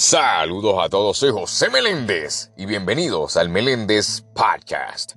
[0.00, 5.16] Saludos a todos, soy José Meléndez y bienvenidos al Meléndez Podcast.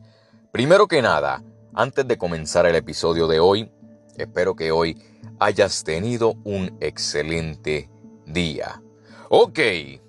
[0.52, 1.44] Primero que nada,
[1.76, 3.72] antes de comenzar el episodio de hoy,
[4.18, 4.98] espero que hoy
[5.40, 7.92] hayas tenido un excelente
[8.26, 8.82] día.
[9.30, 9.60] Ok,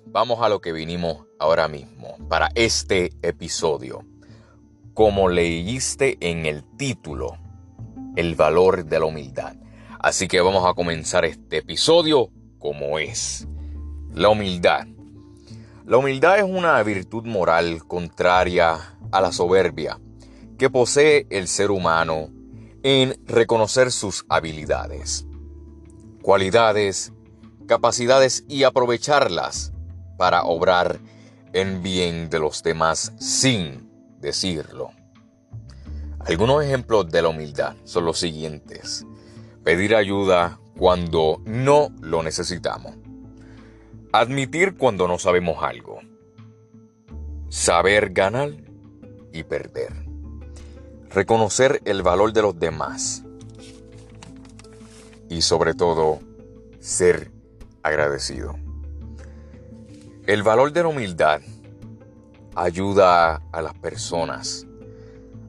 [0.07, 4.03] vamos a lo que vinimos ahora mismo para este episodio.
[4.95, 7.37] Como leíste en el título,
[8.15, 9.55] el valor de la humildad.
[9.99, 13.47] Así que vamos a comenzar este episodio como es.
[14.13, 14.85] La humildad.
[15.87, 19.99] La humildad es una virtud moral contraria a la soberbia
[20.59, 22.29] que posee el ser humano
[22.83, 25.25] en reconocer sus habilidades,
[26.21, 27.11] cualidades,
[27.65, 29.73] capacidades y aprovecharlas
[30.15, 30.99] para obrar
[31.51, 34.91] en bien de los demás sin decirlo.
[36.19, 39.07] Algunos ejemplos de la humildad son los siguientes.
[39.63, 43.02] Pedir ayuda cuando no lo necesitamos
[44.15, 45.99] Admitir cuando no sabemos algo.
[47.49, 48.51] Saber ganar
[49.31, 49.91] y perder.
[51.09, 53.23] Reconocer el valor de los demás.
[55.29, 56.19] Y sobre todo,
[56.79, 57.31] ser
[57.81, 58.55] agradecido.
[60.27, 61.41] El valor de la humildad
[62.53, 64.67] ayuda a las personas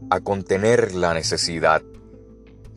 [0.09, 1.83] a contener la necesidad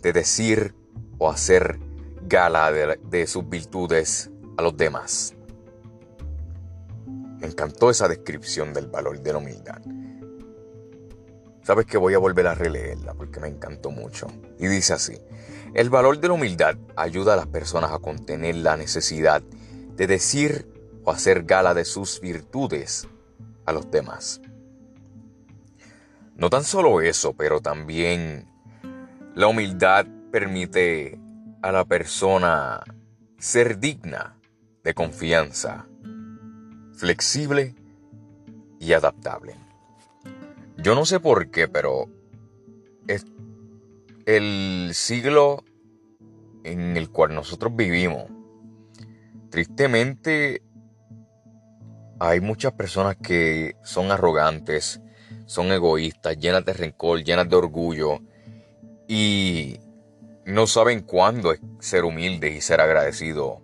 [0.01, 0.75] de decir
[1.17, 1.79] o hacer
[2.23, 5.36] gala de, sus virtudes a los demás.
[7.39, 9.81] Me encantó esa descripción del valor de la humildad.
[11.61, 14.27] Sabes que voy a volver a releerla porque me encantó mucho.
[14.57, 15.19] Y dice así,
[15.73, 20.71] el valor de la humildad ayuda a las personas a contener la necesidad de decir
[21.03, 23.07] o hacer gala de sus virtudes
[23.65, 24.41] a los demás.
[26.35, 28.47] No tan solo eso, pero también
[29.35, 31.19] la humildad permite
[31.61, 32.81] a la persona
[33.37, 34.39] ser digna
[34.83, 35.87] de confianza
[36.97, 37.75] flexible
[38.79, 39.55] y adaptable.
[40.77, 42.09] Yo no sé por qué, pero
[43.07, 43.25] es
[44.25, 45.63] el siglo
[46.63, 48.25] en el cual nosotros vivimos,
[49.49, 50.61] tristemente
[52.19, 54.99] hay muchas personas que son arrogantes,
[55.45, 58.19] son egoístas, llenas de rencor, llenas de orgullo
[59.07, 59.79] y
[60.45, 63.61] no saben cuándo ser humilde y ser agradecido.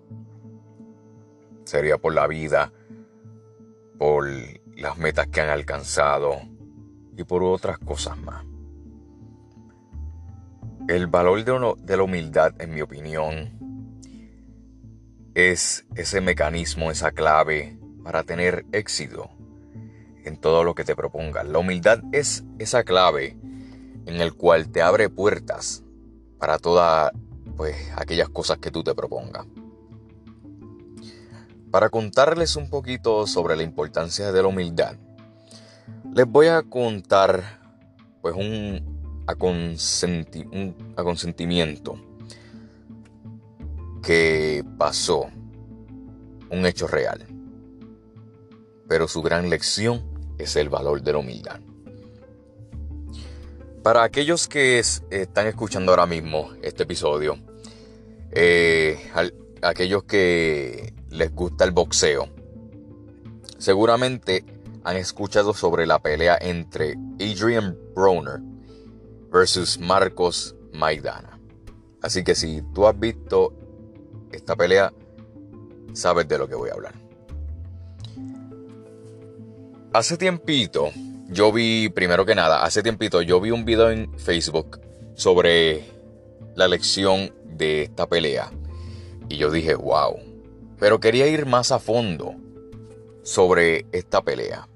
[1.66, 2.72] Sería por la vida,
[4.04, 4.30] por
[4.76, 6.42] las metas que han alcanzado
[7.16, 8.44] y por otras cosas más.
[10.90, 13.58] El valor de, la humildad, en mi opinión,
[15.36, 19.30] es ese mecanismo, esa clave para tener éxito
[20.26, 21.48] en todo lo que te propongas.
[21.48, 23.38] La humildad es esa clave
[24.06, 25.82] en el cual te abre puertas
[26.40, 27.14] para todas
[27.56, 29.46] pues, aquellas cosas que tú te propongas.
[31.74, 34.96] Para contarles un poquito sobre la importancia de la humildad,
[36.14, 37.62] les voy a contar
[38.22, 41.96] pues un, aconsentimiento
[44.04, 45.32] que pasó,
[46.52, 47.26] un hecho real.
[48.88, 50.04] Pero su gran lección
[50.38, 51.60] es el valor de la humildad.
[53.82, 57.40] Para aquellos que están escuchando ahora mismo este episodio,
[58.30, 59.00] eh,
[59.64, 62.28] aquellos que les gusta el boxeo,
[63.58, 64.44] seguramente
[64.84, 68.42] han escuchado sobre la pelea entre Adrian Broner
[69.32, 71.40] versus Marcos Maidana.
[72.02, 73.54] Así que si tú has visto
[74.32, 74.92] esta pelea,
[75.94, 76.94] sabes de lo que voy a hablar.
[79.94, 80.90] Hace tiempito,
[81.30, 84.82] yo vi, primero que nada, hace tiempito yo vi un video en Facebook
[85.16, 85.86] sobre
[86.56, 88.52] la lección de esta pelea.
[89.30, 90.33] Y yo dije, wow,
[90.80, 92.36] pero quería ir más a fondo
[93.24, 94.68] sobre esta pelea.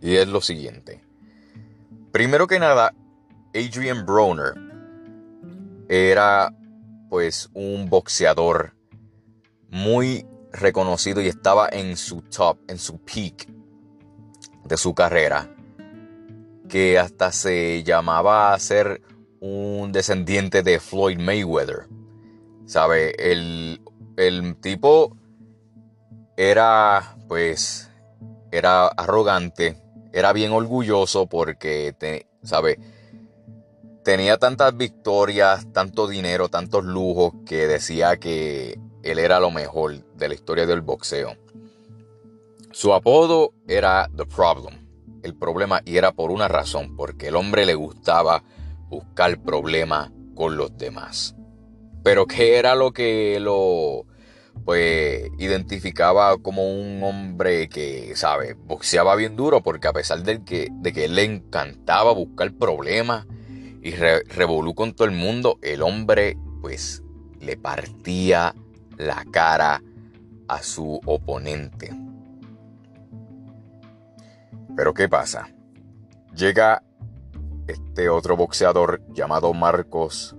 [0.00, 1.02] Y es lo siguiente.
[2.12, 2.94] Primero que nada,
[3.54, 4.54] Adrian Broner
[5.88, 6.52] era
[7.08, 8.74] pues un boxeador
[9.70, 13.48] muy reconocido y estaba en su top, en su peak
[14.64, 15.48] de su carrera,
[16.68, 19.02] que hasta se llamaba a ser
[19.40, 21.86] un descendiente de Floyd Mayweather.
[22.66, 23.14] ¿Sabe?
[23.18, 23.80] El
[24.16, 25.16] el tipo
[26.36, 27.90] era, pues,
[28.50, 29.80] era arrogante,
[30.12, 32.78] era bien orgulloso porque, te, ¿sabe?
[34.04, 40.28] Tenía tantas victorias, tanto dinero, tantos lujos que decía que él era lo mejor de
[40.28, 41.36] la historia del boxeo.
[42.70, 44.86] Su apodo era The Problem,
[45.22, 48.42] el problema, y era por una razón, porque el hombre le gustaba
[48.88, 51.33] buscar problemas con los demás.
[52.04, 54.06] Pero ¿qué era lo que lo
[54.64, 58.54] pues identificaba como un hombre que, ¿sabe?
[58.54, 63.26] Boxeaba bien duro porque a pesar de que, de que le encantaba buscar problemas
[63.82, 67.02] y revolú con todo el mundo, el hombre pues
[67.40, 68.54] le partía
[68.96, 69.82] la cara
[70.48, 71.90] a su oponente.
[74.76, 75.48] Pero ¿qué pasa?
[76.34, 76.82] Llega
[77.66, 80.36] este otro boxeador llamado Marcos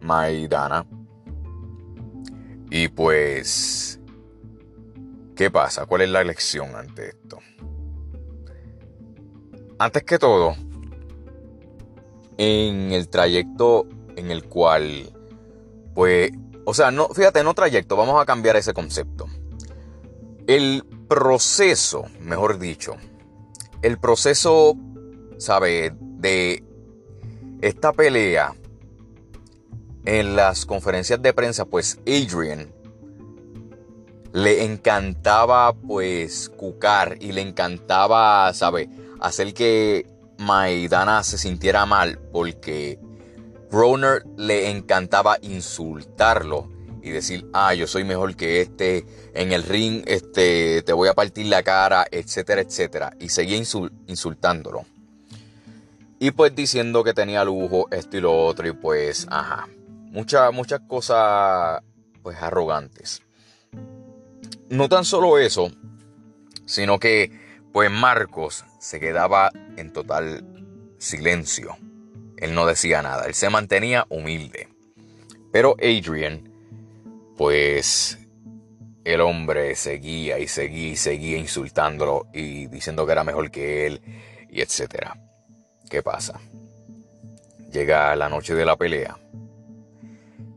[0.00, 0.86] Maidana
[2.70, 4.00] y pues,
[5.34, 5.86] ¿qué pasa?
[5.86, 7.38] ¿Cuál es la lección ante esto?
[9.78, 10.54] Antes que todo,
[12.38, 13.86] en el trayecto
[14.16, 15.10] en el cual,
[15.94, 16.32] pues,
[16.64, 19.26] o sea, no, fíjate, no trayecto, vamos a cambiar ese concepto.
[20.46, 22.96] El proceso, mejor dicho,
[23.82, 24.76] el proceso,
[25.38, 25.94] ¿sabe?
[26.00, 26.64] De
[27.60, 28.54] esta pelea
[30.06, 32.72] en las conferencias de prensa, pues Adrian
[34.32, 38.88] le encantaba pues cucar y le encantaba, ¿sabe?
[39.20, 40.06] Hacer que
[40.38, 43.00] Maidana se sintiera mal porque
[43.70, 46.70] Broner le encantaba insultarlo
[47.02, 49.04] y decir, ah, yo soy mejor que este,
[49.34, 53.12] en el ring este, te voy a partir la cara, etcétera, etcétera.
[53.18, 54.84] Y seguía insultándolo.
[56.18, 59.68] Y pues diciendo que tenía lujo, esto y lo otro, y pues, ajá
[60.16, 61.82] muchas, cosas
[62.22, 63.22] pues arrogantes.
[64.70, 65.70] No tan solo eso,
[66.64, 67.30] sino que
[67.72, 70.44] pues Marcos se quedaba en total
[70.98, 71.76] silencio.
[72.38, 74.68] Él no decía nada, él se mantenía humilde.
[75.52, 76.50] Pero Adrian,
[77.36, 78.18] pues
[79.04, 84.00] el hombre seguía y seguía y seguía insultándolo y diciendo que era mejor que él
[84.50, 85.16] y etcétera.
[85.88, 86.40] ¿Qué pasa?
[87.70, 89.16] Llega la noche de la pelea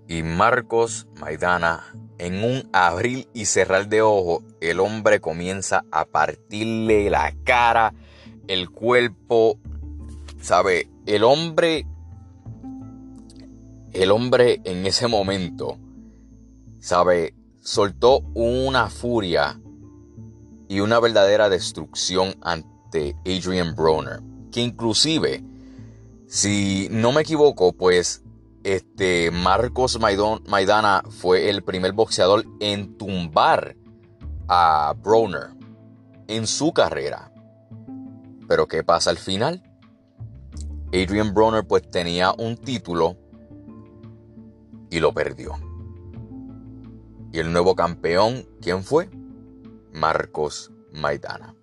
[0.09, 1.83] y Marcos Maidana,
[2.17, 7.93] en un abril y cerrar de ojo, el hombre comienza a partirle la cara,
[8.47, 9.59] el cuerpo,
[10.41, 10.89] ¿sabe?
[11.05, 11.85] El hombre,
[13.93, 15.77] el hombre en ese momento,
[16.79, 17.35] ¿sabe?
[17.59, 19.61] Soltó una furia
[20.67, 24.21] y una verdadera destrucción ante Adrian Broner,
[24.51, 25.43] que inclusive,
[26.25, 28.23] si no me equivoco, pues
[28.75, 33.75] este, Marcos Maidana fue el primer boxeador en tumbar
[34.47, 35.49] a Broner
[36.27, 37.31] en su carrera.
[38.47, 39.63] Pero ¿qué pasa al final?
[40.87, 43.17] Adrian Broner pues tenía un título
[44.89, 45.53] y lo perdió.
[47.31, 49.09] Y el nuevo campeón, ¿quién fue?
[49.93, 51.55] Marcos Maidana.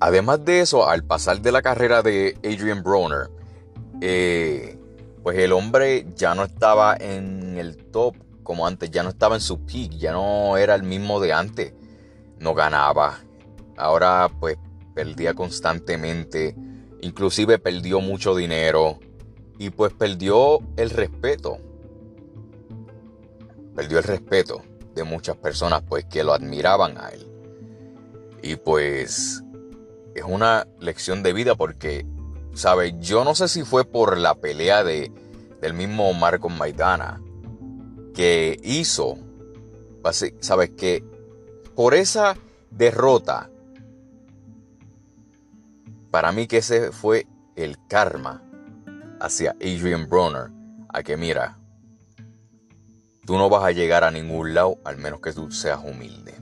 [0.00, 3.30] Además de eso, al pasar de la carrera de Adrian Broner,
[4.00, 4.77] eh,
[5.28, 9.42] pues el hombre ya no estaba en el top como antes, ya no estaba en
[9.42, 11.74] su peak, ya no era el mismo de antes,
[12.38, 13.18] no ganaba,
[13.76, 14.56] ahora pues
[14.94, 16.56] perdía constantemente,
[17.02, 19.00] inclusive perdió mucho dinero.
[19.58, 21.58] Y pues perdió el respeto,
[23.76, 24.62] perdió el respeto
[24.94, 27.26] de muchas personas pues que lo admiraban a él.
[28.42, 29.44] Y pues
[30.14, 32.06] es una lección de vida porque
[32.58, 32.96] ¿Sabe?
[32.98, 35.12] Yo no sé si fue por la pelea de,
[35.60, 37.22] del mismo Marcos Maidana
[38.16, 39.16] que hizo,
[40.40, 40.70] ¿sabes?
[40.70, 41.04] Que
[41.76, 42.36] por esa
[42.72, 43.48] derrota,
[46.10, 48.42] para mí que ese fue el karma
[49.20, 50.50] hacia Adrian Bronner,
[50.88, 51.60] a que mira,
[53.24, 56.34] tú no vas a llegar a ningún lado al menos que tú seas humilde.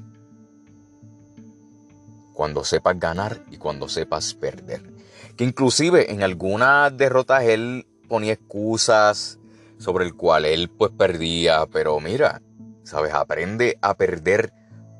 [2.33, 4.96] Cuando sepas ganar y cuando sepas perder.
[5.37, 9.39] Que inclusive en algunas derrotas él ponía excusas
[9.79, 12.41] sobre el cual él pues perdía, pero mira,
[12.83, 14.53] sabes, aprende a perder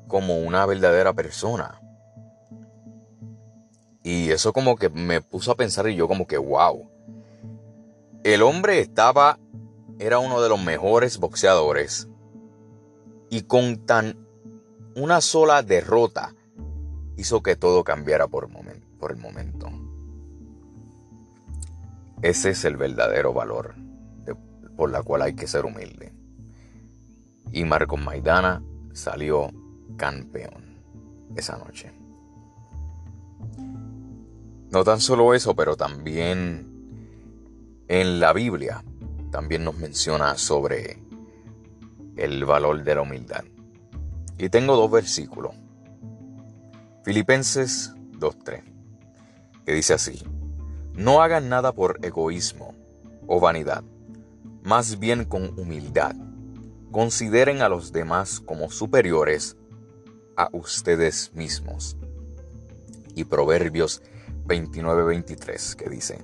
[0.07, 1.81] como una verdadera persona.
[4.03, 6.89] Y eso como que me puso a pensar y yo como que wow.
[8.23, 9.39] El hombre estaba,
[9.99, 12.07] era uno de los mejores boxeadores
[13.29, 14.27] y con tan
[14.95, 16.33] una sola derrota
[17.17, 19.69] hizo que todo cambiara por, el momento.
[22.21, 23.75] Ese es el verdadero valor
[24.77, 26.13] por la cual hay que ser humilde.
[27.51, 29.51] Y Marcos Maidana salió
[29.97, 30.77] campeón
[31.35, 31.91] esa noche.
[34.69, 36.67] No tan solo eso, pero también
[37.87, 38.83] en la Biblia
[39.31, 41.01] también nos menciona sobre
[42.15, 43.43] el valor de la humildad.
[44.37, 45.55] Y tengo dos versículos.
[47.03, 48.63] Filipenses 2.3,
[49.65, 50.21] que dice así,
[50.97, 52.73] no hagan nada por egoísmo
[53.27, 53.83] o vanidad,
[54.63, 56.15] más bien con humildad.
[56.91, 59.55] consideren a los demás como superiores
[60.35, 61.97] a ustedes mismos.
[63.13, 64.01] Y Proverbios
[64.47, 66.23] 29-23 que dice,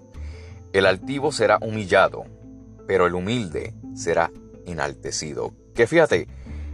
[0.71, 2.23] el altivo será humillado,
[2.87, 4.31] pero el humilde será
[4.65, 5.53] enaltecido.
[5.75, 6.27] Que fíjate,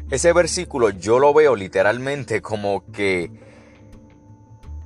[0.10, 3.32] ese versículo yo lo veo literalmente como que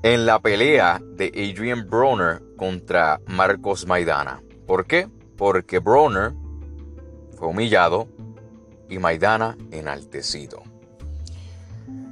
[0.02, 4.42] en la pelea de Adrian Broner contra Marcos Maidana.
[4.66, 5.10] ¿Por qué?
[5.36, 6.32] Porque Broner
[7.38, 8.08] fue humillado
[8.88, 10.64] y Maidana enaltecido.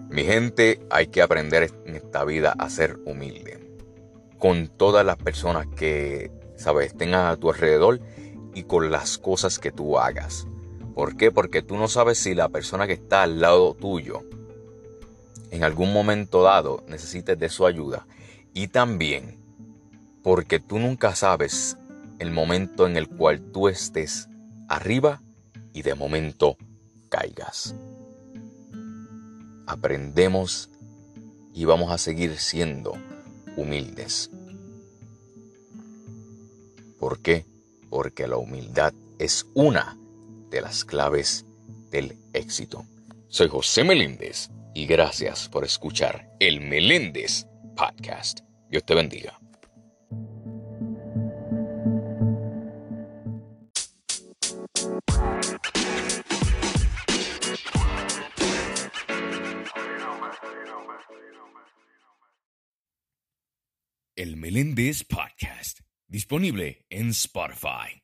[0.10, 3.66] Mi gente, hay que aprender en esta vida a ser humilde.
[4.40, 8.02] Con todas las personas que, sabes, tengan a tu alrededor
[8.54, 10.48] y con las cosas que tú hagas.
[10.94, 11.32] ¿Por qué?
[11.32, 14.24] Porque tú no sabes si la persona que está al lado tuyo
[15.50, 18.06] en algún momento dado necesites de su ayuda.
[18.54, 19.41] Y también
[20.24, 21.78] porque tú nunca sabes
[22.20, 24.28] el momento en el cual tú estés
[24.68, 25.22] arriba
[25.74, 26.58] y de momento
[27.10, 27.76] caigas.
[29.66, 30.70] Aprendemos
[31.54, 32.94] y vamos a seguir siendo
[33.56, 34.30] humildes.
[37.00, 37.46] ¿Por qué?
[37.90, 39.98] Porque la humildad es una
[40.50, 41.46] de las claves
[41.90, 42.86] del éxito.
[43.28, 48.42] Soy José Meléndez y gracias por escuchar el Meléndez Podcast.
[48.70, 49.41] Dios te bendiga.
[64.52, 65.80] Meléndez Podcast,
[66.10, 68.02] disponible en Spotify.